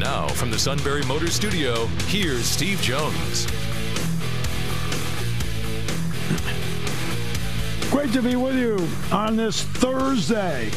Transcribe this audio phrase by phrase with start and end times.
[0.00, 3.46] Now, from the Sunbury Motors Studio, here's Steve Jones.
[7.90, 8.78] Great to be with you
[9.14, 10.70] on this Thursday.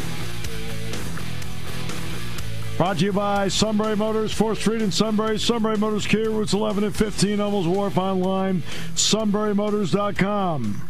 [2.75, 5.39] Brought to you by Sunbury Motors, 4th Street in Sunbury.
[5.39, 8.61] Sunbury Motors Kia, routes 11 and 15, Hummel's Wharf online,
[8.95, 10.89] sunburymotors.com.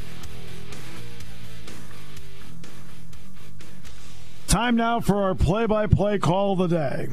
[4.48, 7.10] Time now for our play by play call of the day.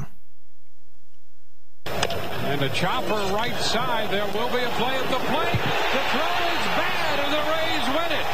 [2.51, 4.11] And the chopper right side.
[4.11, 5.61] There will be a play at the plate.
[5.95, 8.27] The throw is bad, and the Rays win it.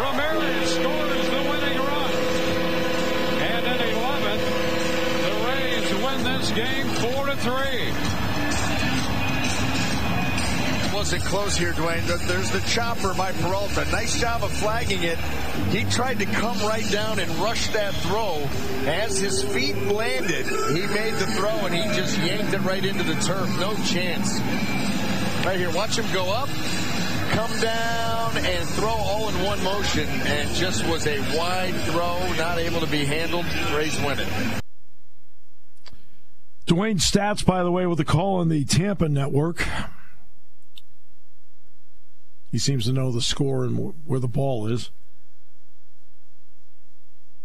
[0.00, 2.10] Ramirez scores the winning run.
[3.44, 4.44] And in 11th,
[5.22, 8.07] the Rays win this game 4 to 3
[10.98, 12.04] wasn't close here, Dwayne.
[12.26, 13.88] There's the chopper by Peralta.
[13.92, 15.16] Nice job of flagging it.
[15.70, 18.38] He tried to come right down and rush that throw.
[18.84, 23.04] As his feet landed, he made the throw and he just yanked it right into
[23.04, 23.48] the turf.
[23.60, 24.40] No chance.
[25.46, 26.48] Right here, watch him go up,
[27.30, 30.08] come down, and throw all in one motion.
[30.08, 33.46] And just was a wide throw, not able to be handled.
[33.72, 34.28] Rays win it.
[36.66, 39.64] Dwayne Staats, by the way, with the call on the Tampa network.
[42.50, 44.90] He seems to know the score and where the ball is.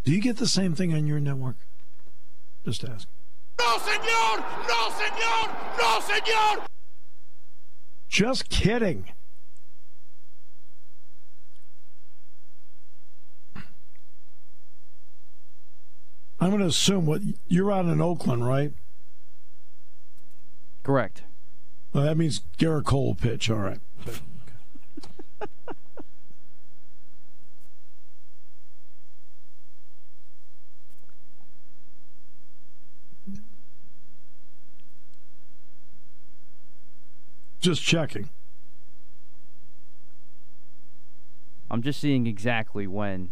[0.04, 1.58] Do you get the same thing on your network?
[2.66, 3.08] Just ask.
[3.60, 4.46] No, senor!
[4.68, 5.56] No, senor!
[5.78, 6.66] No, senor!
[8.10, 9.10] Just kidding.
[16.40, 18.74] I'm going to assume what you're out in Oakland, right?
[20.84, 21.24] Correct.
[21.94, 23.50] Well, that means Gerrit Cole will pitch.
[23.50, 23.80] All right.
[37.64, 38.30] Just checking.
[41.72, 43.30] I'm just seeing exactly when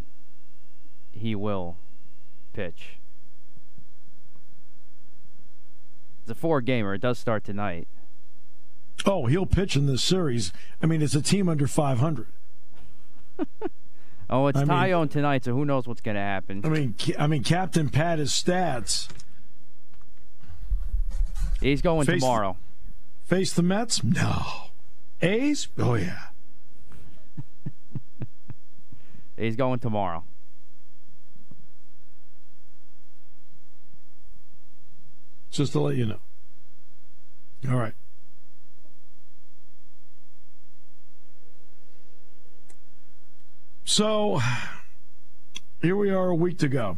[1.12, 1.76] he will
[2.54, 2.94] pitch.
[6.22, 6.94] It's a four gamer.
[6.94, 7.90] It does start tonight.
[9.06, 10.54] Oh, he'll pitch in this series.
[10.82, 12.28] I mean, it's a team under 500.
[14.30, 16.62] oh, it's I mean- Tyone tonight, so who knows what's going to happen?
[16.64, 19.10] I mean, I mean, Captain Pat his stats.
[21.60, 22.56] He's going face- tomorrow.
[23.32, 24.04] Face the Mets?
[24.04, 24.44] No.
[25.22, 25.70] A's?
[25.80, 26.20] Oh yeah.
[29.38, 30.26] He's going tomorrow.
[35.50, 36.20] Just to let you know.
[37.70, 37.94] All right.
[43.86, 44.42] So
[45.82, 46.98] here we are a week to go.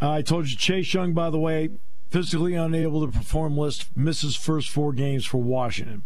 [0.00, 1.70] I told you Chase Young, by the way,
[2.10, 6.02] physically unable to perform list, misses first four games for Washington.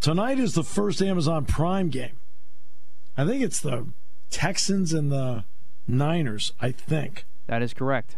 [0.00, 2.18] Tonight is the first Amazon Prime game.
[3.16, 3.88] I think it's the
[4.30, 5.44] Texans and the
[5.88, 7.24] Niners, I think.
[7.46, 8.16] That is correct.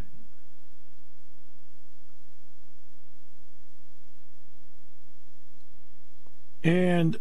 [6.62, 7.18] And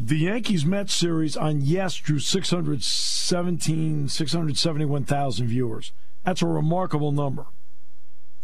[0.00, 5.92] the Yankees Mets series on Yes drew 617, 671,000 viewers.
[6.24, 7.46] That's a remarkable number.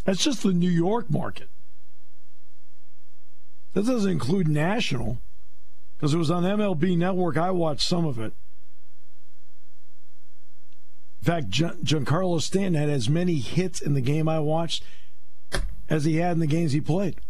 [0.07, 1.49] That's just the New York market.
[3.75, 5.19] That doesn't include national,
[5.99, 7.37] because it was on MLB Network.
[7.37, 8.33] I watched some of it.
[11.21, 14.85] In fact, Gian- Giancarlo Stanton had as many hits in the game I watched
[15.91, 17.21] as he had in the games he played.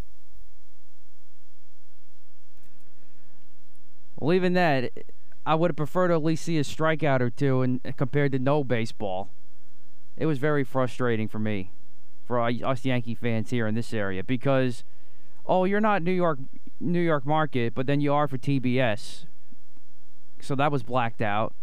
[4.20, 4.92] Well, even that,
[5.46, 8.38] I would have preferred to at least see a strikeout or two, and compared to
[8.38, 9.30] no baseball,
[10.18, 11.70] it was very frustrating for me,
[12.26, 14.84] for us Yankee fans here in this area, because
[15.46, 16.38] oh, you're not New York,
[16.80, 19.26] New York market, but then you are for TBS,
[20.40, 21.54] so that was blacked out.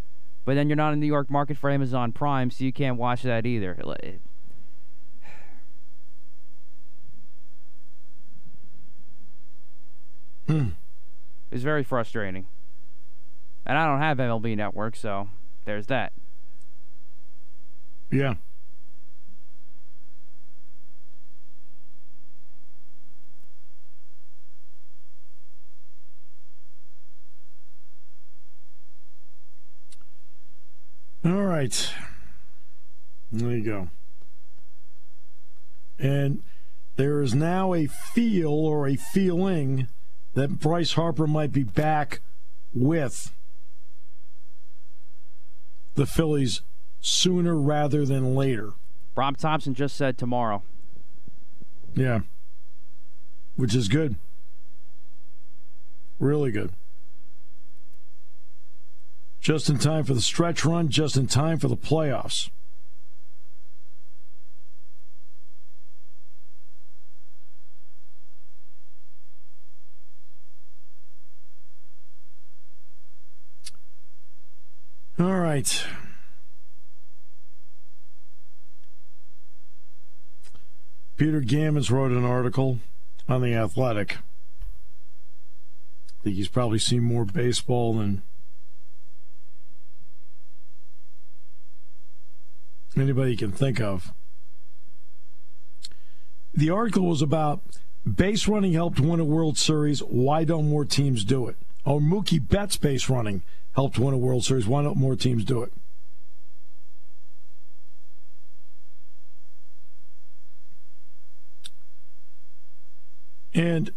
[0.44, 3.22] But then you're not in New York market for Amazon Prime, so you can't watch
[3.22, 3.78] that either.
[3.82, 4.20] Like,
[10.46, 10.68] Hmm.
[11.50, 12.46] It was very frustrating.
[13.64, 15.28] And I don't have MLB Network, so
[15.64, 16.12] there's that.
[18.10, 18.34] Yeah.
[31.24, 31.90] All right.
[33.32, 33.88] There you go.
[35.98, 36.42] And
[36.96, 39.88] there is now a feel or a feeling
[40.34, 42.20] that Bryce Harper might be back
[42.74, 43.32] with
[45.94, 46.60] the Phillies
[47.00, 48.72] sooner rather than later.
[49.16, 50.62] Rob Thompson just said tomorrow.
[51.94, 52.20] Yeah.
[53.56, 54.16] Which is good.
[56.18, 56.72] Really good.
[59.44, 62.48] Just in time for the stretch run, just in time for the playoffs.
[75.18, 75.84] All right.
[81.18, 82.78] Peter Gammons wrote an article
[83.28, 84.16] on The Athletic.
[86.08, 88.22] I think he's probably seen more baseball than
[92.96, 94.12] anybody can think of.
[96.52, 97.62] The article was about
[98.04, 100.00] base running helped win a World Series.
[100.00, 101.56] Why don't more teams do it?
[101.84, 103.42] Or Mookie Betts base running
[103.74, 104.66] helped win a World Series.
[104.66, 105.72] Why don't more teams do it?
[113.52, 113.92] And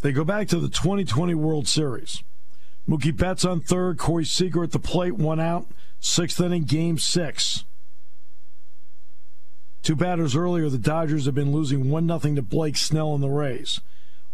[0.00, 2.22] they go back to the 2020 World Series.
[2.88, 5.66] Mookie Betts on third, Corey Seager at the plate, one out,
[6.00, 7.64] sixth inning, game six.
[9.82, 13.28] Two batters earlier, the Dodgers have been losing 1 0 to Blake Snell and the
[13.28, 13.80] Rays.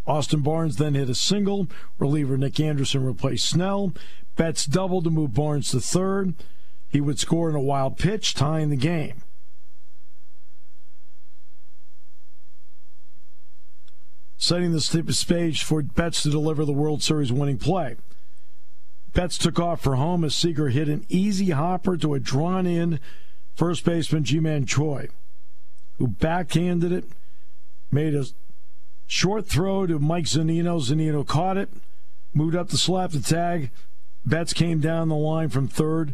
[0.05, 1.67] Austin Barnes then hit a single.
[1.97, 3.93] Reliever Nick Anderson replaced Snell.
[4.35, 6.33] Betts doubled to move Barnes to third.
[6.87, 9.23] He would score in a wild pitch, tying the game.
[14.39, 14.81] setting the
[15.13, 17.97] stage for Betts to deliver the World Series winning play.
[19.13, 22.99] Betts took off for home as Seager hit an easy hopper to a drawn in
[23.55, 25.09] first baseman Ji-Man Choi,
[25.97, 27.05] who backhanded it,
[27.91, 28.25] made a
[29.07, 30.79] short throw to Mike Zunino.
[30.79, 31.69] Zunino caught it,
[32.33, 33.71] moved up to slap the tag.
[34.25, 36.13] Betts came down the line from third.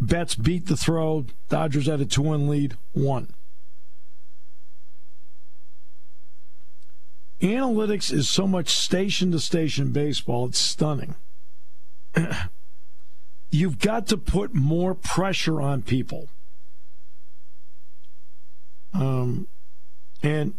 [0.00, 1.26] Betts beat the throw.
[1.48, 3.32] Dodgers had a 2 1 lead, one.
[7.40, 11.14] Analytics is so much station to station baseball, it's stunning.
[13.50, 16.28] You've got to put more pressure on people.
[18.92, 19.46] Um,
[20.22, 20.54] and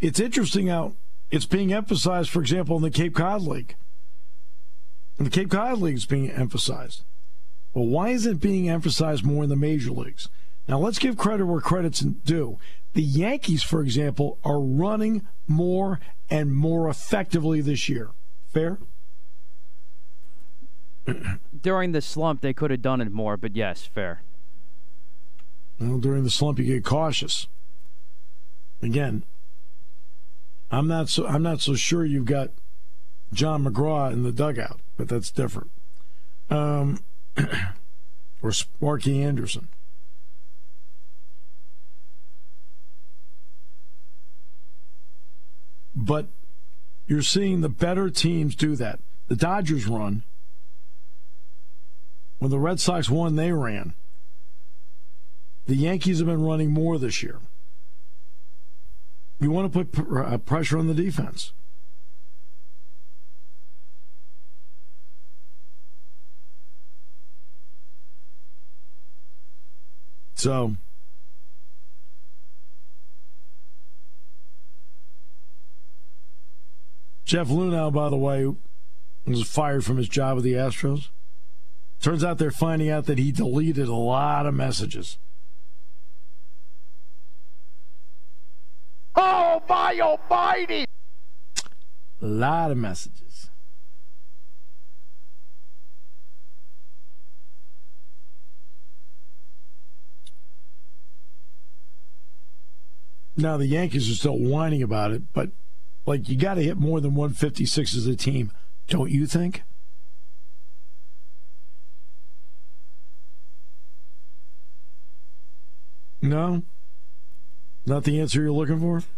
[0.00, 0.94] it's interesting how
[1.30, 3.74] it's being emphasized, for example, in the Cape Cod League.
[5.18, 7.04] The Cape Cod League is being emphasized.
[7.74, 10.28] Well, why is it being emphasized more in the major leagues?
[10.68, 12.58] Now, let's give credit where credit's due.
[12.94, 18.10] The Yankees, for example, are running more and more effectively this year.
[18.52, 18.78] Fair?
[21.60, 24.22] During the slump, they could have done it more, but yes, fair.
[25.80, 27.48] Well, during the slump, you get cautious.
[28.80, 29.24] Again,
[30.70, 32.50] I'm not so I'm not so sure you've got
[33.32, 35.70] John McGraw in the dugout, but that's different.
[36.50, 37.00] Um,
[38.42, 39.68] or Sparky Anderson.
[46.02, 46.26] But
[47.06, 48.98] you're seeing the better teams do that.
[49.28, 50.24] The Dodgers run.
[52.40, 53.94] When the Red Sox won, they ran.
[55.66, 57.38] The Yankees have been running more this year.
[59.38, 61.52] You want to put uh, pressure on the defense.
[70.34, 70.74] So
[77.32, 78.44] Jeff Luhnow, by the way,
[79.24, 81.08] was fired from his job with the Astros.
[81.98, 85.16] Turns out they're finding out that he deleted a lot of messages.
[89.16, 90.84] Oh, my almighty!
[92.20, 93.48] A lot of messages.
[103.38, 105.48] Now, the Yankees are still whining about it, but
[106.06, 108.50] like you got to hit more than 156 as a team,
[108.88, 109.62] don't you think?
[116.20, 116.62] No?
[117.84, 119.02] Not the answer you're looking for?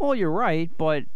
[0.00, 1.06] Well, you're right, but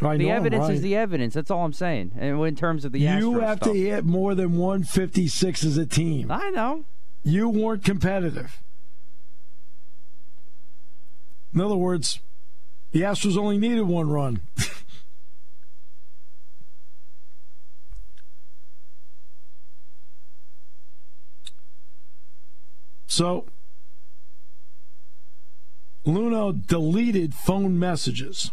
[0.00, 0.72] I the evidence right.
[0.72, 1.34] is the evidence.
[1.34, 2.12] That's all I'm saying.
[2.18, 3.72] And in terms of the You Astros have stuff.
[3.74, 6.30] to hit more than 156 as a team.
[6.30, 6.84] I know.
[7.22, 8.62] You weren't competitive.
[11.54, 12.20] In other words,
[12.94, 14.40] the Astros only needed one run.
[23.08, 23.46] so,
[26.06, 28.52] Luhnow deleted phone messages.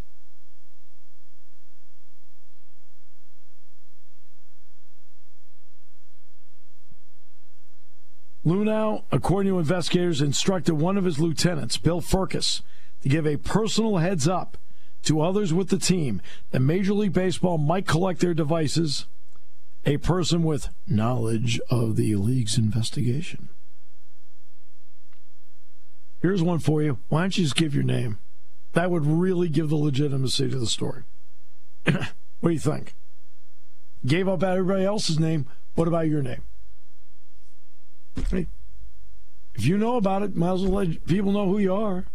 [8.44, 12.64] Luhnow, according to investigators, instructed one of his lieutenants, Bill Firkus,
[13.02, 14.58] to give a personal heads up
[15.04, 19.06] to others with the team that Major League Baseball might collect their devices.
[19.84, 23.50] A person with knowledge of the league's investigation.
[26.22, 27.00] Here's one for you.
[27.10, 28.20] Why don't you just give your name?
[28.74, 31.04] That would really give the legitimacy to the story.
[31.84, 32.94] what do you think?
[34.06, 35.48] Gave up everybody else's name.
[35.74, 36.44] What about your name?
[38.30, 38.46] Hey,
[39.56, 42.06] if you know about it, might as well let people know who you are.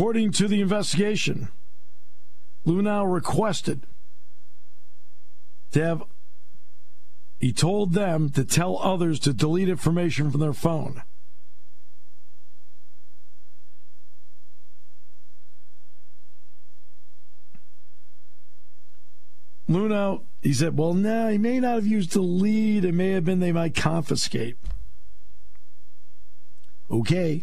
[0.00, 1.48] According to the investigation,
[2.66, 3.86] Luhnow requested
[5.72, 6.04] to have,
[7.38, 11.02] he told them to tell others to delete information from their phone.
[19.68, 22.86] Luhnow, he said, well, no, nah, he may not have used delete.
[22.86, 24.56] It may have been they might confiscate.
[26.90, 27.42] Okay.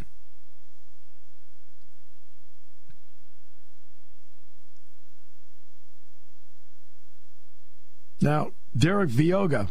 [8.20, 9.68] Now, Derek Vigoa,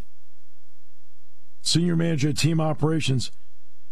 [1.62, 3.32] senior manager of team operations,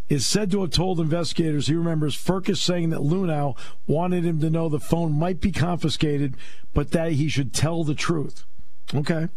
[0.07, 3.57] is said to have told investigators he remembers Firkus saying that Luhnow
[3.87, 6.35] wanted him to know the phone might be confiscated,
[6.73, 8.45] but that he should tell the truth.
[8.93, 9.29] Okay.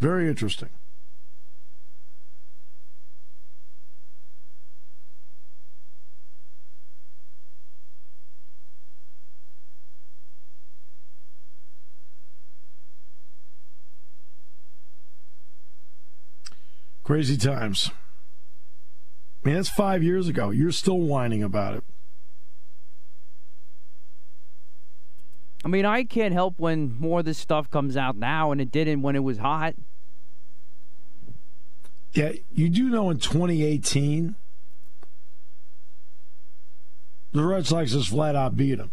[0.00, 0.70] Very interesting.
[17.14, 17.92] Crazy times.
[19.44, 20.50] I mean, that's five years ago.
[20.50, 21.84] You're still whining about it.
[25.64, 28.72] I mean, I can't help when more of this stuff comes out now, and it
[28.72, 29.76] didn't when it was hot.
[32.14, 34.34] Yeah, you do know in 2018,
[37.30, 38.90] the Red Sox just flat out beat them.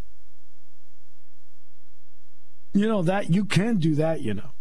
[2.72, 4.22] You know that you can do that.
[4.22, 4.52] You know.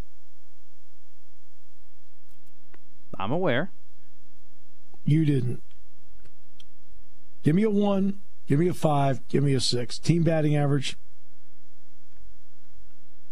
[3.21, 3.71] I'm aware.
[5.05, 5.63] You didn't.
[7.43, 8.21] Give me a one.
[8.47, 9.27] Give me a five.
[9.29, 9.99] Give me a six.
[9.99, 10.97] Team batting average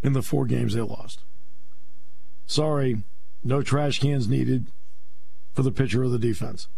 [0.02, 1.22] in the four games they lost.
[2.46, 3.02] Sorry,
[3.42, 4.66] no trash cans needed
[5.54, 6.68] for the pitcher or the defense.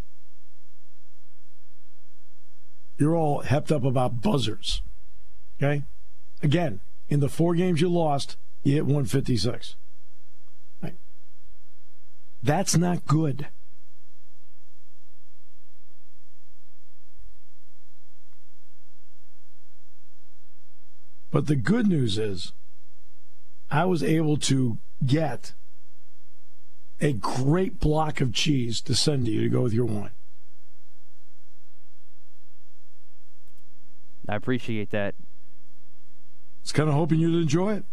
[2.97, 4.83] You're all hepped up about buzzers.
[5.59, 5.83] Okay?
[6.43, 9.77] Again, in the four games you lost, you hit 156.
[12.43, 13.49] That's not good.
[21.31, 22.53] But the good news is,
[23.71, 25.53] I was able to get
[27.01, 30.11] a great block of cheese to send to you to go with your wine.
[34.29, 35.15] I appreciate that.
[36.63, 37.85] It's kind of hoping you'd enjoy it.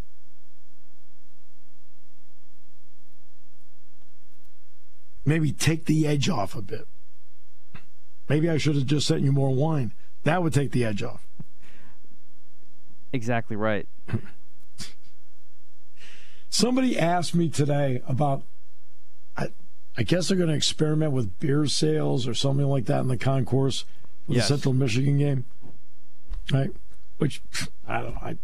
[5.28, 6.88] Maybe take the edge off a bit.
[8.30, 9.92] Maybe I should have just sent you more wine.
[10.24, 11.28] That would take the edge off.
[13.12, 13.90] Exactly right.
[16.50, 18.44] Somebody asked me today about,
[19.36, 19.50] I,
[19.98, 23.18] I guess they're going to experiment with beer sales or something like that in the
[23.18, 23.82] concourse
[24.28, 24.48] for yes.
[24.48, 25.44] the Central Michigan game.
[26.54, 26.72] Right?
[27.18, 27.42] Which,
[27.86, 28.22] I don't know.
[28.22, 28.38] I,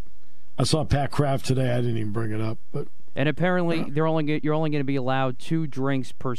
[0.57, 1.71] I saw Pat Kraft today.
[1.71, 2.57] I didn't even bring it up.
[2.73, 6.35] but And apparently, they're only you're only going to be allowed two drinks per,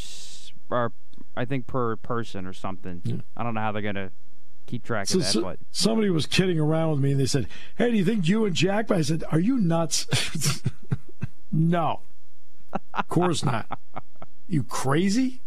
[0.71, 0.93] or
[1.37, 3.03] I think per person or something.
[3.05, 3.17] Yeah.
[3.37, 4.11] I don't know how they're going to
[4.67, 5.31] keep track so, of that.
[5.31, 8.29] So, but somebody was kidding around with me, and they said, "Hey, do you think
[8.29, 10.63] you and Jack?" I said, "Are you nuts?"
[11.53, 12.01] no,
[12.93, 13.79] of course not.
[14.49, 15.41] You crazy?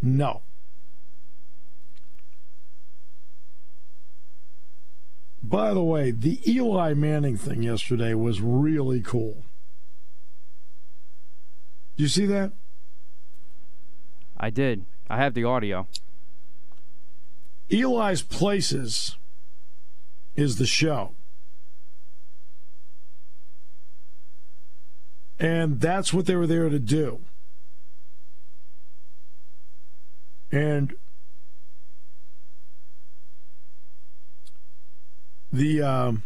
[0.00, 0.42] No.
[5.42, 9.44] By the way, the Eli Manning thing yesterday was really cool
[11.96, 12.52] you see that?
[14.36, 14.84] I did.
[15.08, 15.86] I have the audio.
[17.70, 19.16] Eli's Places
[20.34, 21.12] is the show.
[25.38, 27.20] And that's what they were there to do.
[30.50, 30.94] And
[35.52, 36.22] the um,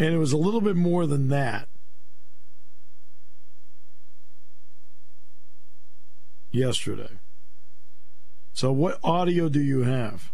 [0.00, 1.68] and it was a little bit more than that.
[6.50, 7.10] Yesterday.
[8.52, 10.32] So, what audio do you have?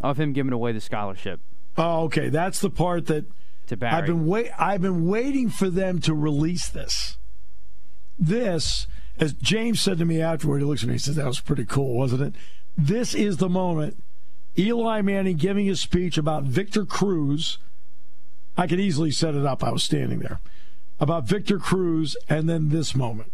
[0.00, 1.40] Of him giving away the scholarship
[1.78, 2.28] Oh, okay.
[2.28, 3.24] That's the part that
[3.68, 3.94] to Barry.
[3.94, 4.50] I've been wait.
[4.58, 7.18] I've been waiting for them to release this.
[8.18, 8.88] This,
[9.18, 10.94] as James said to me afterward, he looks at me.
[10.94, 12.34] He says, "That was pretty cool, wasn't it?"
[12.76, 14.02] This is the moment.
[14.58, 17.58] Eli Manning giving his speech about Victor Cruz.
[18.56, 19.62] I could easily set it up.
[19.62, 20.40] I was standing there
[20.98, 23.32] about Victor Cruz, and then this moment.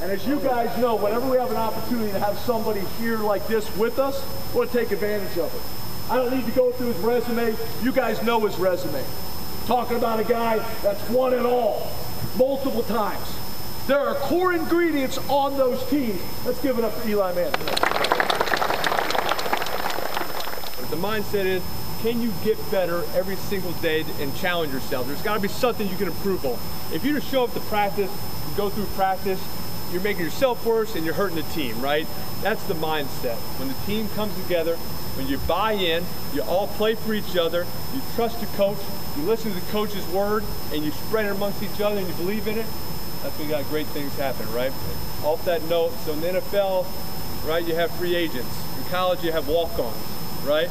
[0.00, 3.46] And as you guys know, whenever we have an opportunity to have somebody here like
[3.46, 6.10] this with us, we want to take advantage of it.
[6.10, 7.54] I don't need to go through his resume.
[7.82, 9.04] You guys know his resume.
[9.66, 11.88] Talking about a guy that's won it all
[12.36, 13.36] multiple times.
[13.86, 16.20] There are core ingredients on those teams.
[16.44, 17.87] Let's give it up for Eli Manning.
[20.90, 21.62] The mindset is,
[22.02, 25.06] can you get better every single day and challenge yourself?
[25.06, 26.58] There's got to be something you can improve on.
[26.92, 28.10] If you just show up to practice,
[28.56, 29.40] go through practice,
[29.92, 32.06] you're making yourself worse and you're hurting the team, right?
[32.42, 33.36] That's the mindset.
[33.58, 34.76] When the team comes together,
[35.16, 38.78] when you buy in, you all play for each other, you trust your coach,
[39.16, 42.14] you listen to the coach's word, and you spread it amongst each other and you
[42.14, 42.66] believe in it,
[43.22, 44.72] that's when you got great things happen, right?
[45.24, 46.86] Off that note, so in the NFL,
[47.48, 48.48] right, you have free agents.
[48.78, 49.96] In college, you have walk-ons,
[50.44, 50.70] right?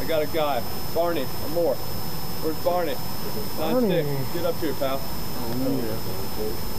[0.00, 0.62] I got a guy,
[0.94, 1.74] Barney Amor,
[2.40, 2.94] Where's Barney?
[3.58, 4.32] Nine six.
[4.32, 5.00] Get up here, pal.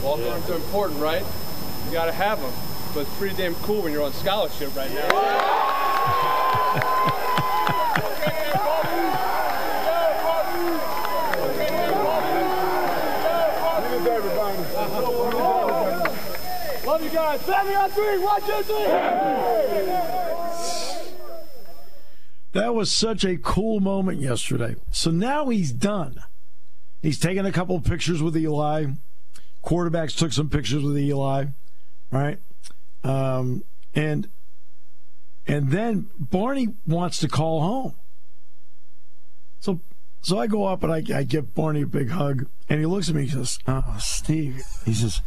[0.02, 1.22] Walk-ons are important, right?
[1.84, 2.52] You got to have them.
[2.94, 5.08] But it's pretty damn cool when you're on scholarship right now.
[16.86, 17.40] Love you guys.
[17.42, 18.18] Family on three.
[18.18, 19.59] One, two, three.
[22.52, 24.76] That was such a cool moment yesterday.
[24.90, 26.16] So now he's done.
[27.00, 28.86] He's taken a couple of pictures with Eli.
[29.64, 31.46] Quarterbacks took some pictures with Eli,
[32.10, 32.38] right?
[33.04, 33.62] Um,
[33.94, 34.28] and
[35.46, 37.94] and then Barney wants to call home.
[39.60, 39.80] So
[40.22, 43.08] so I go up and I, I give Barney a big hug, and he looks
[43.08, 43.22] at me.
[43.22, 45.22] He says, "Oh, Steve," he says,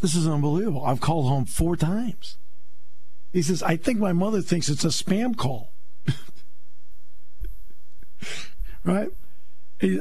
[0.00, 0.84] "This is unbelievable.
[0.84, 2.36] I've called home four times."
[3.32, 5.72] He says, "I think my mother thinks it's a spam call."
[8.84, 9.10] Right?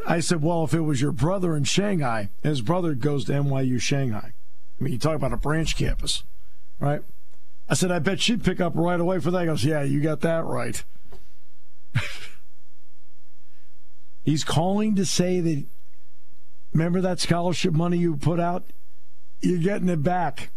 [0.07, 3.81] I said, well, if it was your brother in Shanghai, his brother goes to NYU
[3.81, 4.33] Shanghai.
[4.79, 6.23] I mean, you talk about a branch campus,
[6.79, 7.01] right?
[7.67, 9.41] I said, I bet she'd pick up right away for that.
[9.41, 10.83] He goes, yeah, you got that right.
[14.23, 15.65] He's calling to say that,
[16.73, 18.63] remember that scholarship money you put out?
[19.41, 20.51] You're getting it back.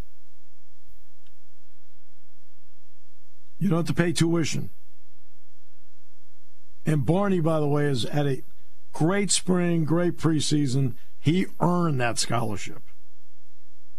[3.59, 4.71] You don't have to pay tuition.
[6.88, 8.42] And Barney, by the way, is at a
[8.94, 10.94] great spring, great preseason.
[11.20, 12.83] He earned that scholarship.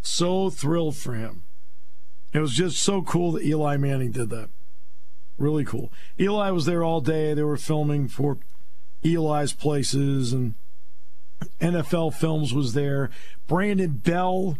[0.01, 1.43] So thrilled for him.
[2.33, 4.49] It was just so cool that Eli Manning did that.
[5.37, 5.91] Really cool.
[6.19, 7.35] Eli was there all day.
[7.35, 8.39] They were filming for
[9.05, 10.55] Eli's places, and
[11.61, 13.11] NFL Films was there.
[13.47, 14.57] Brandon Bell,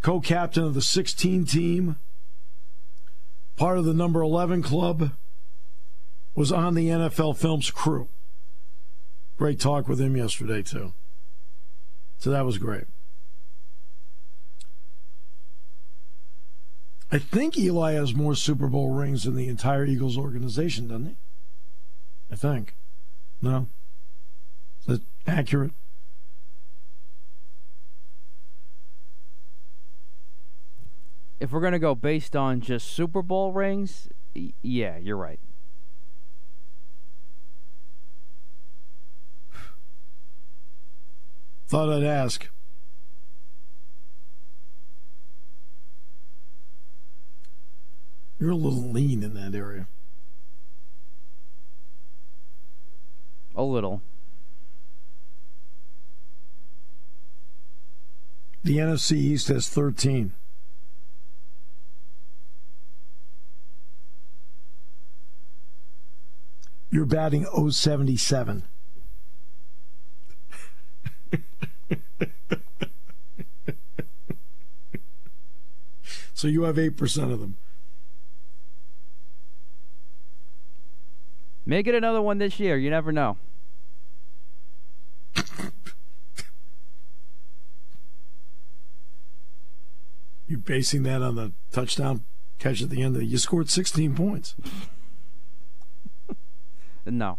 [0.00, 1.96] co captain of the 16 team,
[3.56, 5.10] part of the number 11 club
[6.36, 8.08] was on the NFL Films crew.
[9.36, 10.92] Great talk with him yesterday, too.
[12.18, 12.84] So that was great.
[17.10, 21.16] I think Eli has more Super Bowl rings than the entire Eagles organization, doesn't he?
[22.30, 22.76] I think.
[23.42, 23.66] No?
[24.80, 25.72] Is that accurate?
[31.38, 34.08] if we're gonna go based on just Super Bowl rings,
[34.62, 35.40] yeah, you're right.
[41.68, 42.48] Thought I'd ask.
[48.38, 49.88] You're a little lean in that area.
[53.56, 54.02] A little.
[58.62, 60.32] The NFC East has 13.
[66.90, 68.64] You're batting 077.
[76.34, 77.56] so you have 8% of them.
[81.64, 82.76] Make it another one this year.
[82.76, 83.36] You never know.
[90.48, 92.22] You basing that on the touchdown
[92.60, 94.54] catch at the end of the, you scored 16 points.
[97.08, 97.38] No.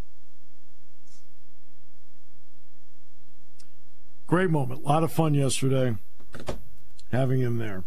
[4.28, 4.84] Great moment.
[4.84, 5.96] A lot of fun yesterday
[7.12, 7.84] having him there.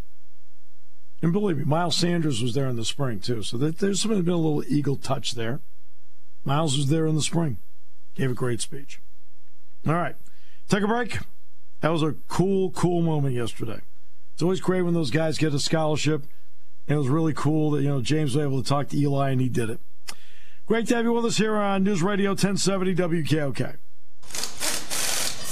[1.23, 3.43] And believe me, Miles Sanders was there in the spring too.
[3.43, 5.61] So there's been a little eagle touch there.
[6.45, 7.59] Miles was there in the spring.
[8.15, 9.01] Gave a great speech.
[9.87, 10.17] All right.
[10.69, 11.19] Take a break.
[11.83, 13.81] That was a cool, cool moment yesterday.
[14.33, 16.23] It's always great when those guys get a scholarship.
[16.89, 19.31] And it was really cool that, you know, James was able to talk to Eli
[19.31, 19.81] and he did it.
[20.67, 23.77] Great to have you with us here on News Radio 1070 WKOK.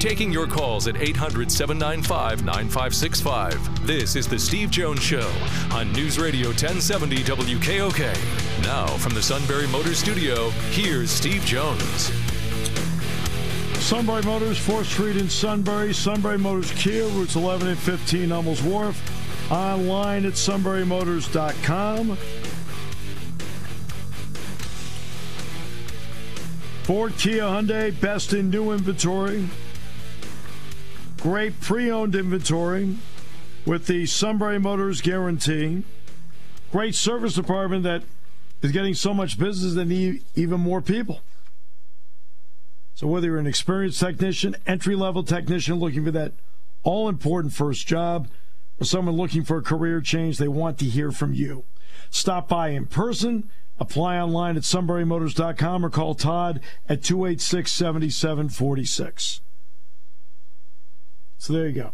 [0.00, 3.86] Taking your calls at 800 795 9565.
[3.86, 5.30] This is The Steve Jones Show
[5.72, 8.62] on News Radio 1070 WKOK.
[8.62, 12.10] Now, from the Sunbury Motors Studio, here's Steve Jones.
[13.78, 15.92] Sunbury Motors, 4th Street in Sunbury.
[15.92, 19.52] Sunbury Motors Kia, routes 11 and 15, Hummels Wharf.
[19.52, 22.16] Online at sunburymotors.com.
[26.84, 29.46] Ford Kia Hyundai, best in new inventory.
[31.20, 32.96] Great pre owned inventory
[33.66, 35.84] with the Sunbury Motors guarantee.
[36.72, 38.04] Great service department that
[38.62, 41.20] is getting so much business they need even more people.
[42.94, 46.32] So, whether you're an experienced technician, entry level technician looking for that
[46.84, 48.28] all important first job,
[48.80, 51.64] or someone looking for a career change, they want to hear from you.
[52.08, 59.40] Stop by in person, apply online at sunburymotors.com, or call Todd at 286 7746.
[61.40, 61.92] So, there you go.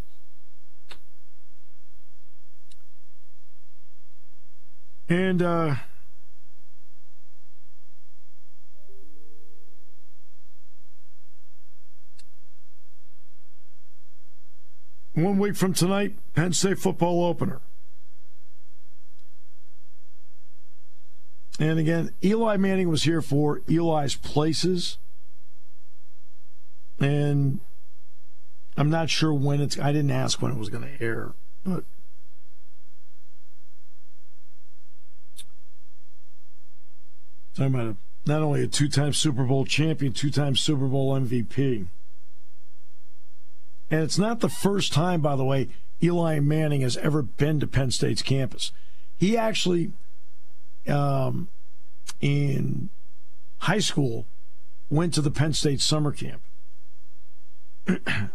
[5.09, 5.77] And, uh,
[15.15, 17.63] One week from tonight, Penn State football opener.
[21.59, 24.99] And again, Eli Manning was here for Eli's Places.
[27.01, 27.61] And
[28.77, 31.33] I'm not sure when it's, I didn't ask when it was going to air,
[31.65, 31.85] but.
[37.55, 41.19] Talking about a, not only a two time Super Bowl champion, two time Super Bowl
[41.19, 41.87] MVP.
[43.91, 45.69] And it's not the first time, by the way,
[46.03, 48.73] Eli Manning has ever been to Penn State's campus.
[49.17, 49.93] He actually,
[50.87, 51.49] um,
[52.21, 52.91] in
[53.61, 54.27] high school,
[54.91, 56.43] went to the Penn State summer camp.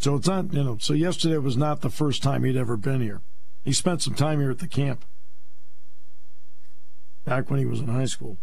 [0.00, 3.02] so it's not, you know, so yesterday was not the first time he'd ever been
[3.02, 3.20] here.
[3.62, 5.04] He spent some time here at the camp
[7.26, 8.38] back when he was in high school.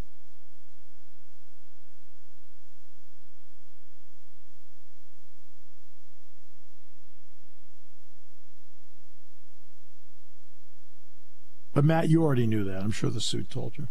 [11.73, 12.83] But Matt, you already knew that.
[12.83, 13.87] I'm sure the suit told you.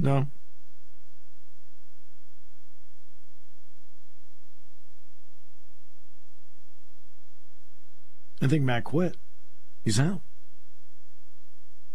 [0.00, 0.26] No.
[8.40, 9.16] I think Matt quit.
[9.84, 10.22] He's out.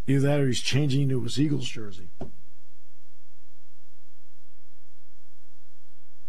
[0.05, 2.09] Either that or he's changing into his Eagles jersey.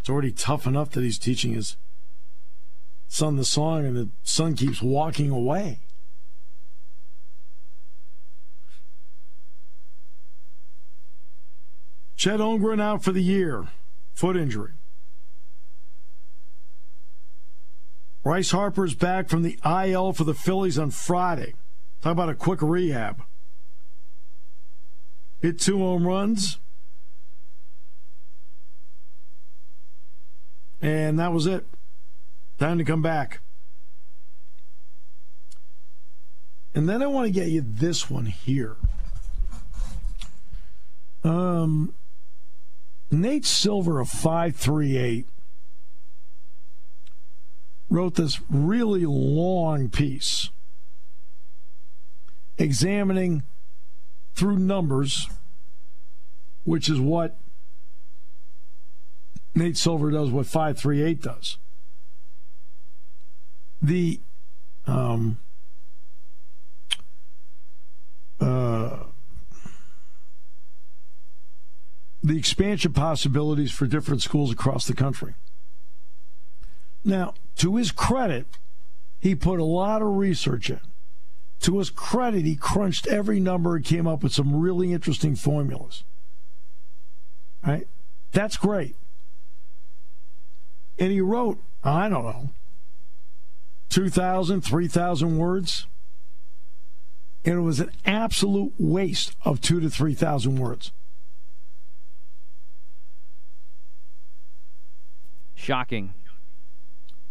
[0.01, 1.77] It's already tough enough that he's teaching his
[3.09, 5.81] son the song and the son keeps walking away.
[12.27, 13.69] Chet Holmgren out for the year,
[14.13, 14.73] foot injury.
[18.25, 21.55] Bryce Harper's back from the IL for the Phillies on Friday.
[22.03, 23.23] Talk about a quick rehab.
[25.41, 26.59] Hit two home runs.
[30.83, 31.65] And that was it.
[32.59, 33.39] Time to come back.
[36.75, 38.75] And then I want to get you this one here.
[41.23, 41.95] Um,
[43.11, 45.27] Nate Silver of 538
[47.89, 50.51] wrote this really long piece
[52.59, 53.43] examining
[54.35, 55.29] through numbers,
[56.65, 57.39] which is what
[59.55, 61.57] Nate Silver does, what 538 does.
[63.81, 64.21] The
[64.87, 65.39] um,
[68.41, 69.05] uh,
[72.27, 75.35] the expansion possibilities for different schools across the country.
[77.05, 78.47] Now, to his credit,
[79.21, 80.81] he put a lot of research in.
[81.61, 86.03] To his credit, he crunched every number and came up with some really interesting formulas.
[87.65, 87.87] Right?
[88.33, 88.97] That's great.
[90.99, 92.51] And he wrote, I don't know,
[93.91, 95.87] 2,000, 3,000 words.
[97.45, 100.91] And it was an absolute waste of two to 3,000 words.
[105.67, 106.15] Shocking.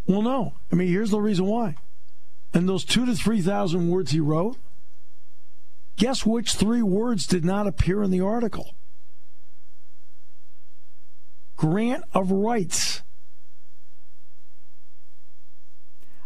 [0.07, 0.55] Well, no.
[0.69, 1.75] I mean, here's the reason why.
[2.53, 4.57] And those two to 3,000 words he wrote,
[5.95, 8.73] guess which three words did not appear in the article?
[11.55, 13.03] Grant of rights.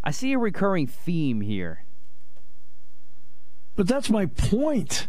[0.03, 1.83] I see a recurring theme here.
[3.75, 5.07] But that's my point.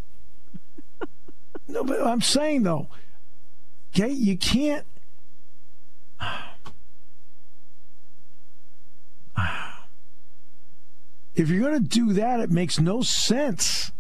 [1.66, 2.88] no, but I'm saying though,
[3.94, 4.84] okay, you can't.
[11.34, 13.92] If you're going to do that, it makes no sense.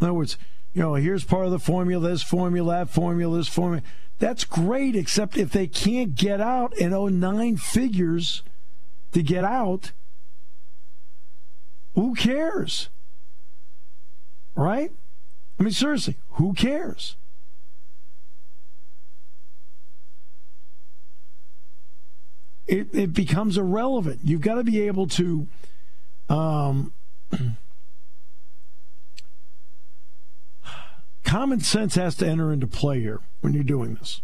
[0.00, 0.36] In other words,
[0.72, 3.82] you know, here's part of the formula, this formula, that formula, this formula.
[4.18, 8.42] That's great, except if they can't get out and owe oh nine figures
[9.12, 9.92] to get out,
[11.94, 12.88] who cares?
[14.56, 14.92] Right?
[15.58, 17.16] I mean, seriously, who cares?
[22.66, 24.20] It, it becomes irrelevant.
[24.24, 25.46] You've got to be able to.
[26.28, 26.92] Um,
[31.24, 34.22] common sense has to enter into play here when you're doing this.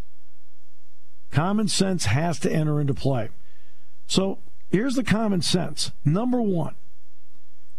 [1.31, 3.29] Common sense has to enter into play.
[4.07, 4.39] So
[4.71, 5.93] here's the common sense.
[6.05, 6.75] Number one,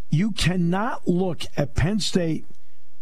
[0.10, 2.45] you cannot look at Penn State,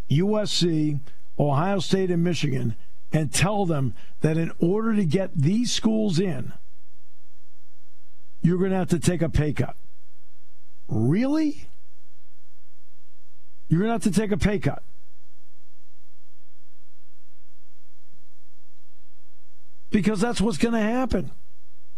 [0.10, 1.00] USC,
[1.38, 2.76] Ohio State, and Michigan
[3.12, 6.54] and tell them that in order to get these schools in,
[8.42, 9.76] you're going to have to take a pay cut.
[10.88, 11.68] Really?
[13.68, 14.82] You're going to have to take a pay cut.
[19.92, 21.32] Because that's what's going to happen.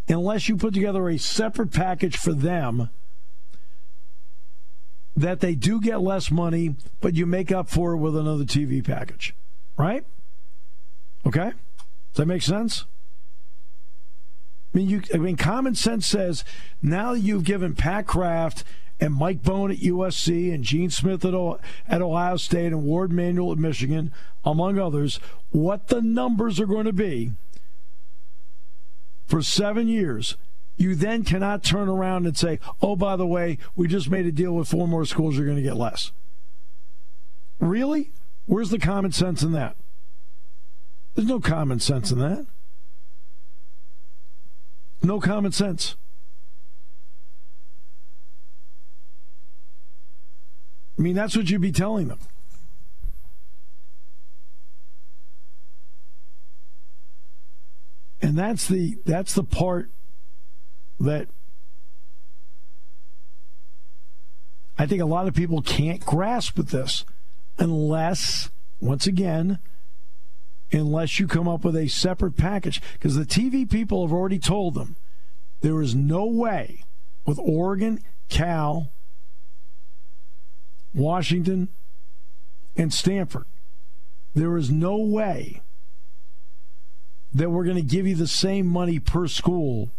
[0.08, 2.90] Unless you put together a separate package for them
[5.16, 8.84] that they do get less money, but you make up for it with another TV
[8.84, 9.36] package.
[9.78, 10.06] Right?
[11.26, 11.52] Okay?
[11.52, 12.86] Does that make sense?
[14.74, 15.02] I mean, you.
[15.14, 16.44] I mean, common sense says
[16.82, 18.64] now you've given Pat Kraft
[19.00, 21.34] and Mike Bohn at USC and Gene Smith at,
[21.88, 24.14] at Ohio State and Warde Manuel at Michigan,
[24.46, 27.32] among others, what the numbers are going to be
[29.28, 30.38] for seven years.
[30.78, 34.32] You then cannot turn around and say, "Oh, by the way, we just made a
[34.32, 35.36] deal with four more schools.
[35.36, 36.12] You're going to get less."
[37.60, 38.12] Really?
[38.46, 39.76] Where's the common sense in that?
[41.14, 42.46] There's no common sense in that.
[45.04, 45.96] No common sense.
[50.98, 52.20] I mean, that's what you'd be telling them.
[58.22, 59.90] And that's the that's the part
[61.00, 61.28] that
[64.78, 67.04] I think a lot of people can't grasp with this
[67.58, 69.58] unless once again
[70.72, 72.82] unless you come up with a separate package.
[72.94, 74.96] Because the TV people have already told them
[75.62, 76.84] there is no way
[77.26, 78.92] with Oregon, Cal,
[80.94, 81.70] Washington,
[82.76, 83.46] and Stanford,
[84.34, 85.62] there is no way
[87.34, 89.92] that we're going to give you the same money per school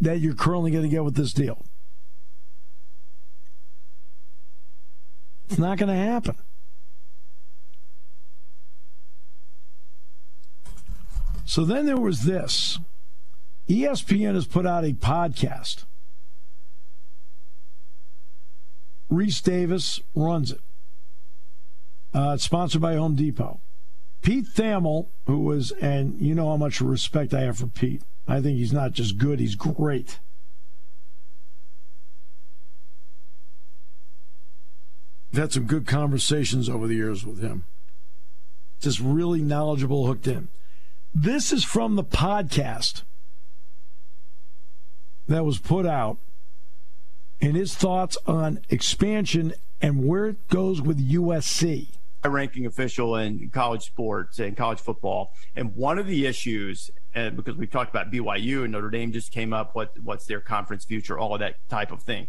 [0.00, 1.64] that you're currently going to get with this deal.
[5.48, 6.36] It's not going to happen.
[11.50, 12.78] So then there was this
[13.68, 15.82] ESPN has put out a podcast.
[19.10, 20.60] Rece Davis runs it.
[22.14, 23.60] Uh, it's sponsored by Home Depot.
[24.22, 28.02] Pete Thamel, who was, and you know how much respect I have for Pete.
[28.28, 30.20] I think he's not just good, he's great.
[35.32, 37.64] I've had some good conversations over the years with him.
[38.78, 40.46] Just really knowledgeable, hooked in.
[41.14, 43.02] This is from the podcast
[45.26, 46.18] that was put out
[47.40, 51.88] and his thoughts on expansion and where it goes with USC.
[52.22, 57.30] A ranking official in college sports and college football, and one of the issues, uh,
[57.30, 60.84] because we've talked about BYU and Notre Dame just came up, what what's their conference
[60.84, 62.28] future, all of that type of thing.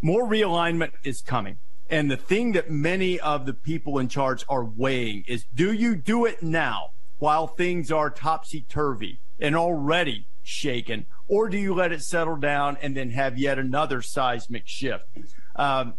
[0.00, 1.58] More realignment is coming.
[1.90, 5.94] And the thing that many of the people in charge are weighing is do you
[5.94, 6.92] do it now
[7.24, 12.76] while things are topsy turvy and already shaken, or do you let it settle down
[12.82, 15.06] and then have yet another seismic shift?
[15.56, 15.94] Um,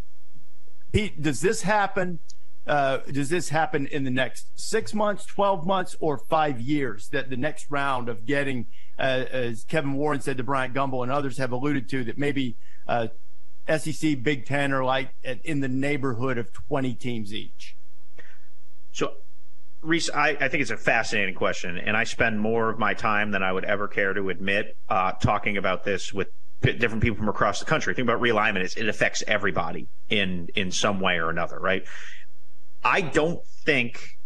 [0.92, 2.20] Pete, does this happen?
[2.68, 7.10] Uh, does this happen in the next six months, 12 months, or five years?
[7.10, 8.68] That the next round of getting,
[9.00, 12.56] uh, as Kevin Warren said to Bryant Gumbel and others have alluded to, that maybe
[12.88, 13.08] uh,
[13.68, 17.76] SEC, Big Ten are like in the neighborhood of 20 teams each?
[18.92, 19.16] So,
[20.14, 23.44] I, I, think it's a fascinating question, and I spend more of my time than
[23.44, 26.30] I would ever care to admit uh, talking about this with
[26.62, 27.94] different people from across the country.
[27.94, 31.86] Think about realignment; it affects everybody in in some way or another, right?
[32.84, 34.18] I don't think.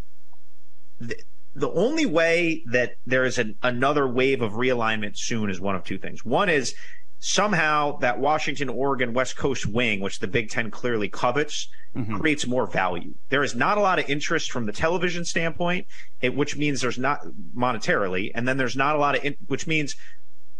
[0.99, 1.23] Th-
[1.55, 5.83] the only way that there is an, another wave of realignment soon is one of
[5.83, 6.23] two things.
[6.23, 6.75] One is
[7.19, 12.17] somehow that Washington, Oregon, West Coast wing, which the Big Ten clearly covets, mm-hmm.
[12.17, 13.13] creates more value.
[13.29, 15.87] There is not a lot of interest from the television standpoint,
[16.21, 17.21] it, which means there's not
[17.55, 19.95] monetarily, and then there's not a lot of, in, which means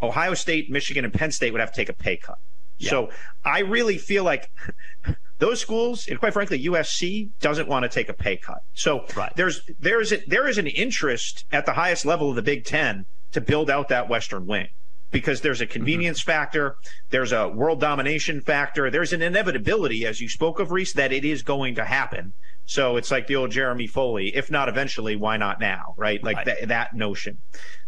[0.01, 2.39] Ohio State, Michigan, and Penn State would have to take a pay cut.
[2.77, 2.89] Yeah.
[2.89, 3.09] So
[3.43, 4.51] I really feel like
[5.39, 8.63] those schools, and quite frankly, USC doesn't want to take a pay cut.
[8.73, 9.33] So right.
[9.35, 13.05] there's there's a, there is an interest at the highest level of the Big Ten
[13.31, 14.69] to build out that Western wing
[15.11, 15.73] because there's a mm-hmm.
[15.73, 16.31] convenience mm-hmm.
[16.31, 16.75] factor,
[17.09, 21.25] there's a world domination factor, there's an inevitability, as you spoke of, Rece, that it
[21.25, 22.33] is going to happen.
[22.65, 26.23] So it's like the old Jeremy Foley, if not eventually, why not now, right?
[26.23, 26.45] Like right.
[26.45, 27.39] Th- that notion.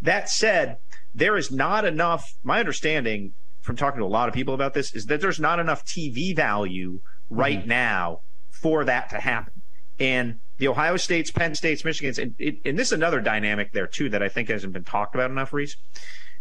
[0.02, 0.78] That said,
[1.14, 4.94] there is not enough, my understanding from talking to a lot of people about this
[4.96, 7.70] is that there's not enough TV value right mm-hmm.
[7.70, 9.62] now for that to happen.
[10.00, 12.34] And the Ohio States, Penn States, Michigans, and,
[12.66, 15.52] and this is another dynamic there too that I think hasn't been talked about enough,
[15.52, 15.76] Rece.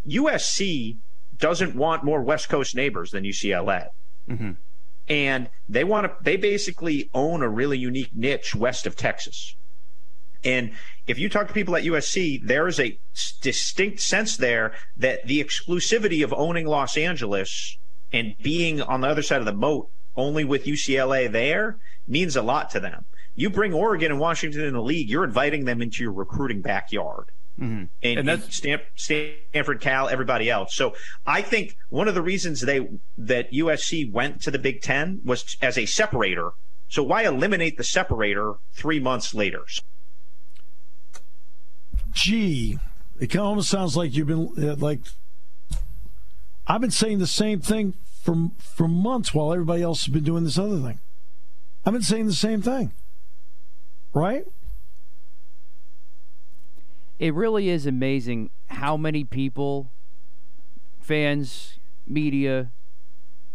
[0.09, 0.97] USC
[1.39, 3.89] doesn't want more West Coast neighbors than UCLA.
[4.29, 4.53] Mm-hmm.
[5.09, 9.57] And they want to, they basically own a really unique niche west of Texas.
[10.45, 10.73] And
[11.07, 12.99] if you talk to people at USC, there is a
[13.41, 17.77] distinct sense there that the exclusivity of owning Los Angeles
[18.13, 22.43] and being on the other side of the moat only with UCLA there means a
[22.43, 23.05] lot to them.
[23.35, 27.31] You bring Oregon and Washington in the league, you're inviting them into your recruiting backyard.
[27.59, 27.85] Mm-hmm.
[28.03, 30.75] And, and that's Stan- Stanford, Cal, everybody else.
[30.75, 30.95] So
[31.27, 35.57] I think one of the reasons they that USC went to the Big Ten was
[35.61, 36.53] as a separator.
[36.89, 39.65] So why eliminate the separator three months later?
[42.13, 42.79] Gee,
[43.21, 45.01] it kind almost sounds like you've been uh, like
[46.67, 50.45] I've been saying the same thing for for months while everybody else has been doing
[50.45, 50.99] this other thing.
[51.85, 52.93] I've been saying the same thing,
[54.13, 54.45] right?
[57.21, 59.91] It really is amazing how many people,
[60.99, 62.71] fans, media,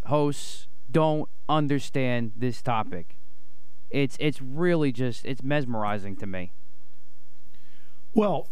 [0.06, 3.16] hosts don't understand this topic.
[3.90, 6.52] It's it's really just it's mesmerizing to me.
[8.14, 8.48] Well,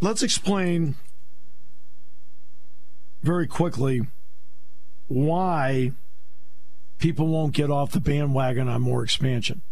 [0.00, 0.94] let's explain
[3.20, 4.02] very quickly
[5.08, 5.90] why
[6.98, 9.62] people won't get off the bandwagon on more expansion.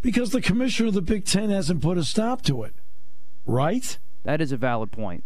[0.00, 2.74] Because the commissioner of the Big Ten hasn't put a stop to it.
[3.46, 3.98] Right?
[4.24, 5.24] That is a valid point.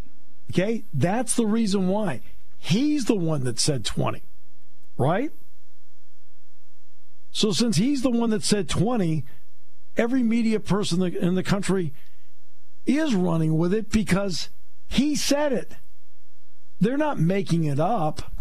[0.51, 0.83] Okay?
[0.93, 2.21] That's the reason why.
[2.57, 4.21] He's the one that said 20.
[4.97, 5.31] Right?
[7.31, 9.23] So since he's the one that said 20,
[9.95, 11.93] every media person in the country
[12.85, 14.49] is running with it because
[14.87, 15.75] he said it.
[16.79, 18.33] They're not making it up.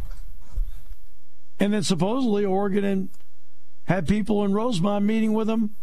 [1.60, 3.10] And then supposedly Oregon
[3.84, 5.74] had people in Rosemont meeting with him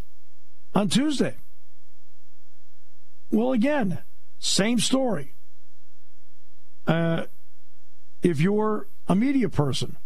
[0.74, 1.36] on Tuesday.
[3.32, 4.00] Well, again,
[4.40, 5.34] same story.
[6.88, 7.26] Uh,
[8.22, 9.98] if you're a media person,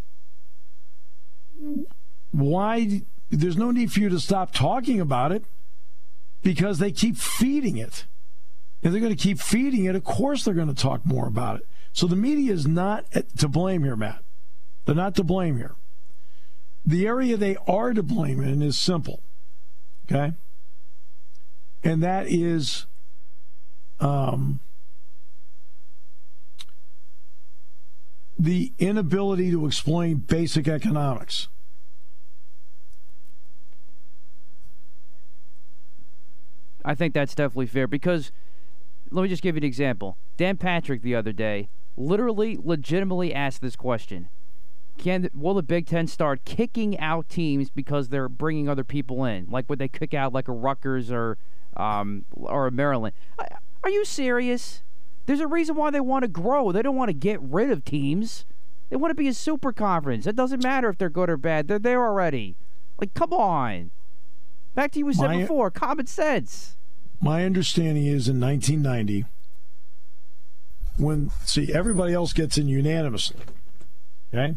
[2.31, 3.01] why?
[3.29, 5.43] There's no need for you to stop talking about it
[6.41, 8.05] because they keep feeding it.
[8.81, 11.57] If they're going to keep feeding it, of course they're going to talk more about
[11.59, 11.67] it.
[11.91, 13.05] So the media is not
[13.37, 14.23] to blame here, Matt.
[14.85, 15.75] They're not to blame here.
[16.85, 19.21] The area they are to blame in is simple.
[20.09, 20.33] Okay?
[21.83, 22.85] and that is
[23.99, 24.59] um,
[28.37, 31.49] the inability to explain basic economics.
[36.85, 38.31] I think that's definitely fair because
[39.11, 40.17] let me just give you an example.
[40.37, 44.29] Dan Patrick the other day literally, legitimately asked this question:
[44.97, 49.47] Can will the Big Ten start kicking out teams because they're bringing other people in?
[49.49, 51.37] Like would they kick out like a Rutgers or
[51.75, 53.13] um, or a Maryland?
[53.89, 54.83] Are you serious?
[55.25, 56.71] There's a reason why they want to grow.
[56.71, 58.45] They don't want to get rid of teams.
[58.91, 60.27] They want to be a super conference.
[60.27, 61.67] It doesn't matter if they're good or bad.
[61.67, 62.55] They're there already.
[62.99, 63.89] Like, come on.
[64.75, 65.71] Back to you we said my, before.
[65.71, 66.77] Common sense.
[67.19, 69.25] My understanding is in 1990,
[70.97, 73.39] when see everybody else gets in unanimously.
[74.31, 74.55] Okay,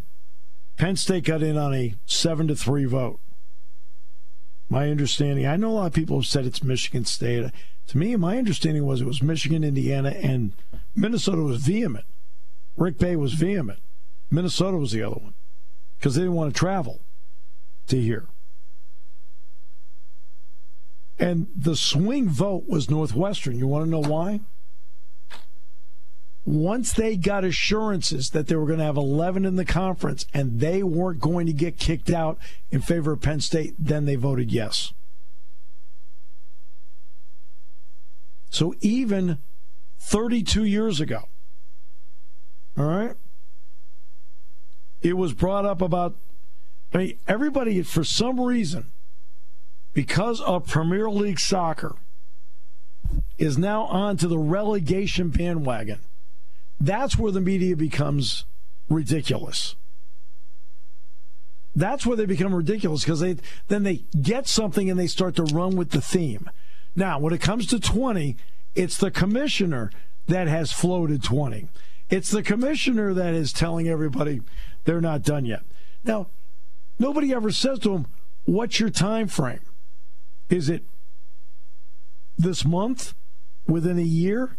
[0.77, 3.19] Penn State got in on a seven to three vote.
[4.69, 7.51] My understanding, I know a lot of people have said it's Michigan State.
[7.89, 10.53] To me, my understanding was it was Michigan, Indiana, and
[10.95, 12.07] Minnesota was vehement.
[12.77, 13.81] Rick Bay was vehement.
[14.31, 15.35] Minnesota was the other one
[15.99, 17.01] because they didn't want to travel
[17.89, 18.27] to here.
[21.19, 23.59] And the swing vote was Northwestern.
[23.59, 24.41] You want to know why?
[26.45, 30.59] Once they got assurances that they were going to have 11 in the conference and
[30.59, 32.39] they weren't going to get kicked out
[32.73, 34.93] in favor of Penn State, then they voted yes.
[38.53, 39.39] So even
[39.99, 41.25] 32 years ago,
[42.77, 43.17] all right,
[45.01, 46.17] it was brought up about,
[46.93, 48.93] I mean, everybody, for some reason,
[49.95, 51.97] because of Premier League soccer,
[53.39, 56.01] is now onto the relegation bandwagon.
[56.79, 58.45] That's where the media becomes
[58.91, 59.77] ridiculous.
[61.75, 63.37] That's where they become ridiculous because they
[63.69, 66.51] then they get something and they start to run with the theme.
[66.95, 68.37] Now, when it comes to 20,
[68.75, 69.91] it's the commissioner
[70.27, 71.69] that has floated 20.
[72.11, 74.43] It's the commissioner that is telling everybody
[74.85, 75.63] they're not done yet.
[76.05, 76.27] Now,
[76.99, 78.07] nobody ever says to them,
[78.45, 79.61] "What's your time frame?"
[80.51, 80.85] Is it
[82.37, 83.15] this month,
[83.67, 84.57] within a year,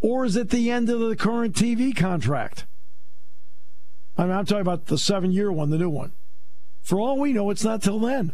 [0.00, 2.64] or is it the end of the current TV contract?
[4.18, 6.12] I mean, I'm talking about the seven year one, the new one.
[6.82, 8.32] For all we know, it's not till then.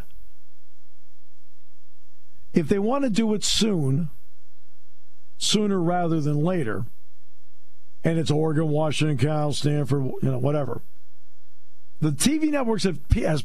[2.54, 4.10] If they want to do it soon,
[5.38, 6.84] sooner rather than later,
[8.04, 10.82] and it's Oregon, Washington, Cal, Stanford, you know, whatever.
[12.00, 13.44] The TV networks have, as,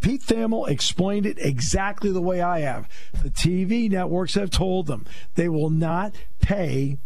[0.00, 2.88] Pete Thamel explained it exactly the way I have.
[3.22, 5.04] The TV networks have told them
[5.34, 6.96] they will not pay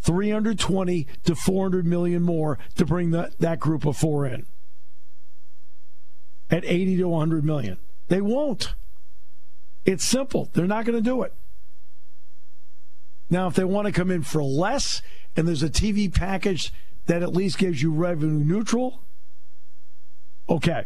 [0.00, 4.46] 320 to 400 million more to bring the, that group of four in
[6.50, 7.78] at 80 to 100 million.
[8.08, 8.74] They won't.
[9.84, 10.48] It's simple.
[10.52, 11.32] They're not going to do it.
[13.30, 15.02] Now, if they want to come in for less
[15.36, 16.72] and there's a TV package
[17.06, 19.00] that at least gives you revenue neutral,
[20.48, 20.84] okay.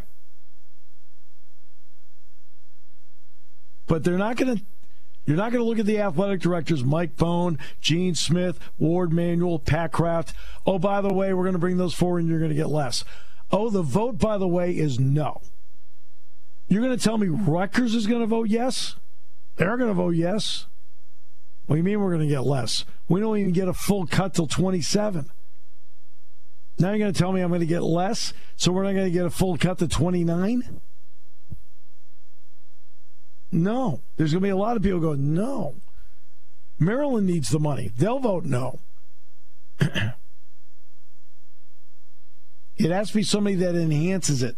[3.86, 4.64] But they're not going to.
[5.26, 9.58] You're not going to look at the athletic directors, Mike Bone, Gene Smith, Warde Manuel,
[9.58, 10.32] Pat Kraft.
[10.64, 12.68] Oh, by the way, we're going to bring those four and you're going to get
[12.68, 13.04] less.
[13.50, 15.40] Oh, the vote, by the way, is no.
[16.68, 18.96] You're going to tell me Rutgers is going to vote yes?
[19.56, 20.66] They're going to vote yes.
[21.66, 22.84] What do you mean we're going to get less?
[23.08, 25.30] We don't even get a full cut till 27.
[26.78, 29.06] Now you're going to tell me I'm going to get less, so we're not going
[29.06, 30.80] to get a full cut to 29?
[33.50, 34.02] No.
[34.16, 35.76] There's going to be a lot of people going, no.
[36.78, 37.90] Maryland needs the money.
[37.96, 38.80] They'll vote no.
[39.80, 40.12] it
[42.78, 44.56] has to be somebody that enhances it.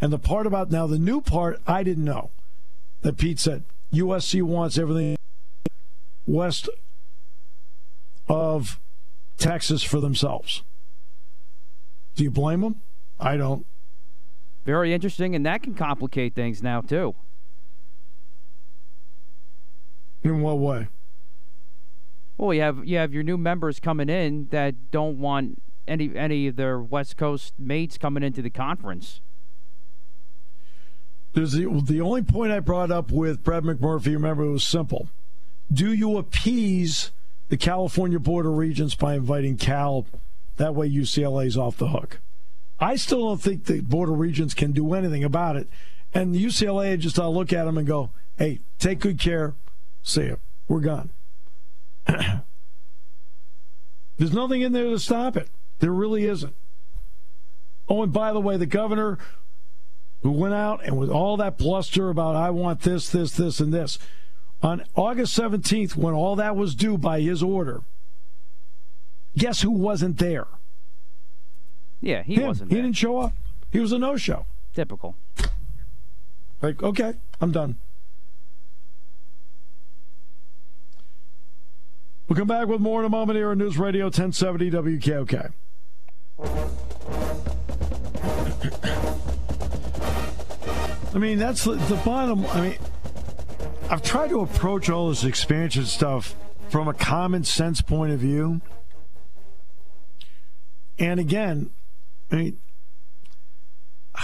[0.00, 2.30] And the part about now, the new part, I didn't know
[3.02, 5.16] that Pete said USC wants everything
[6.26, 6.68] west
[8.28, 8.80] of
[9.38, 10.62] Texas for themselves.
[12.14, 12.80] Do you blame them?
[13.18, 13.66] I don't.
[14.64, 17.14] Very interesting, and that can complicate things now too.
[20.22, 20.88] In what way?
[22.38, 26.46] Well, you have you have your new members coming in that don't want any any
[26.46, 29.20] of their West Coast mates coming into the conference.
[31.34, 34.14] There's the, the only point I brought up with Brett McMurphy.
[34.14, 35.08] Remember, it was simple.
[35.72, 37.10] Do you appease
[37.48, 40.06] the California Board of Regents by inviting Cal
[40.56, 42.20] that way, UCLA's off the hook.
[42.78, 45.68] I still don't think the Board of Regents can do anything about it.
[46.12, 49.54] And UCLA just to look at them and go, hey, take good care.
[50.02, 50.38] See you.
[50.68, 51.10] We're gone.
[54.16, 55.48] There's nothing in there to stop it.
[55.80, 56.54] There really isn't.
[57.88, 59.18] Oh, and by the way, the governor
[60.24, 63.72] who went out and with all that bluster about, I want this, this, this, and
[63.72, 63.98] this.
[64.62, 67.82] On August 17th, when all that was due by his order,
[69.36, 70.46] guess who wasn't there?
[72.00, 72.46] Yeah, he Him.
[72.46, 72.82] wasn't He there.
[72.84, 73.34] didn't show up.
[73.70, 74.46] He was a no show.
[74.74, 75.14] Typical.
[76.62, 77.12] Like, okay,
[77.42, 77.76] I'm done.
[82.28, 85.52] We'll come back with more in a moment here on News Radio 1070 WKOK.
[91.14, 92.44] I mean, that's the, bottom.
[92.46, 92.78] I mean,
[93.88, 96.34] I've tried to approach all this expansion stuff
[96.70, 98.60] from a common sense point of view.
[100.98, 101.70] And again,
[102.32, 102.58] I mean,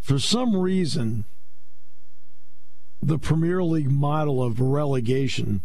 [0.00, 1.26] for some reason,
[3.02, 5.60] the Premier League model of relegation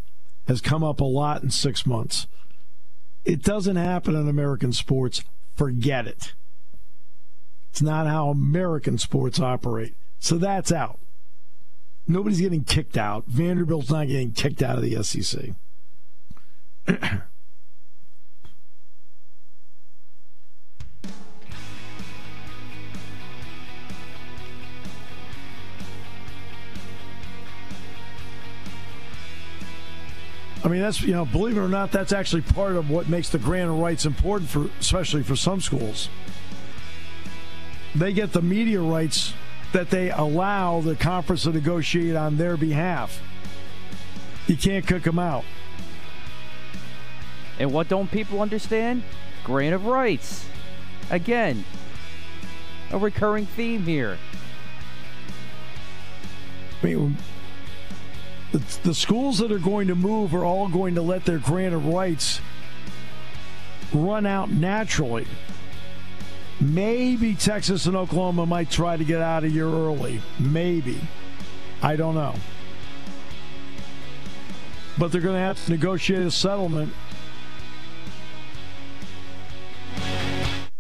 [0.49, 2.27] has come up a lot in six months.
[3.23, 5.23] It doesn't happen in American sports.
[5.55, 6.33] Forget it.
[7.75, 9.95] It's not how American sports operate.
[10.19, 10.97] So that's out.
[12.07, 13.25] Nobody's getting kicked out.
[13.27, 15.49] Vanderbilt's not getting kicked out of the SEC.
[30.63, 33.27] I mean, that's you know, believe it or not, that's actually part of what makes
[33.27, 36.07] the grant of rights important for, especially for some schools.
[37.95, 39.33] They get the media rights
[39.71, 43.21] that they allow the conference to negotiate on their behalf.
[44.47, 45.45] You can't cook them out.
[47.57, 49.03] And what don't people understand?
[49.43, 50.45] Grant of rights.
[51.09, 51.63] Again,
[52.91, 54.17] a recurring theme here.
[56.81, 57.17] I mean,
[58.51, 61.73] the, the schools that are going to move are all going to let their grant
[61.73, 62.41] of rights
[63.93, 65.27] run out naturally.
[66.59, 70.21] Maybe Texas and Oklahoma might try to get out of here early.
[70.39, 70.99] Maybe.
[71.81, 72.35] I don't know.
[74.97, 76.93] But they're going to have to negotiate a settlement